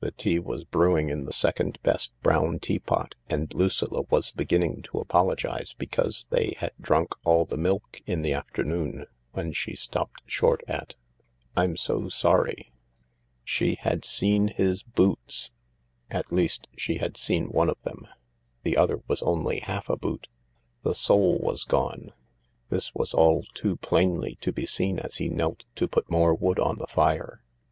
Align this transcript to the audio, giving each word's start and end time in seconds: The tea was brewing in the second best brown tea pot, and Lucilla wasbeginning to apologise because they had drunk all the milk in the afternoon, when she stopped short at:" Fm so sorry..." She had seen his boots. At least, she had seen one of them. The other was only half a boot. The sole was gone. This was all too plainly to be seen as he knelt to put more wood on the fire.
The 0.00 0.10
tea 0.10 0.40
was 0.40 0.64
brewing 0.64 1.08
in 1.08 1.24
the 1.24 1.30
second 1.32 1.78
best 1.84 2.12
brown 2.20 2.58
tea 2.58 2.80
pot, 2.80 3.14
and 3.30 3.54
Lucilla 3.54 4.02
wasbeginning 4.02 4.82
to 4.86 4.98
apologise 4.98 5.72
because 5.72 6.26
they 6.30 6.56
had 6.58 6.72
drunk 6.80 7.14
all 7.24 7.44
the 7.44 7.56
milk 7.56 8.02
in 8.04 8.22
the 8.22 8.32
afternoon, 8.32 9.06
when 9.34 9.52
she 9.52 9.76
stopped 9.76 10.22
short 10.26 10.62
at:" 10.66 10.96
Fm 11.56 11.78
so 11.78 12.08
sorry..." 12.08 12.72
She 13.44 13.76
had 13.76 14.04
seen 14.04 14.48
his 14.48 14.82
boots. 14.82 15.52
At 16.10 16.32
least, 16.32 16.66
she 16.76 16.98
had 16.98 17.16
seen 17.16 17.46
one 17.46 17.70
of 17.70 17.80
them. 17.84 18.04
The 18.64 18.76
other 18.76 19.04
was 19.06 19.22
only 19.22 19.60
half 19.60 19.88
a 19.88 19.96
boot. 19.96 20.26
The 20.82 20.96
sole 20.96 21.38
was 21.38 21.62
gone. 21.62 22.10
This 22.68 22.96
was 22.96 23.14
all 23.14 23.44
too 23.54 23.76
plainly 23.76 24.38
to 24.40 24.50
be 24.50 24.66
seen 24.66 24.98
as 24.98 25.18
he 25.18 25.28
knelt 25.28 25.66
to 25.76 25.86
put 25.86 26.10
more 26.10 26.34
wood 26.34 26.58
on 26.58 26.78
the 26.78 26.88
fire. 26.88 27.44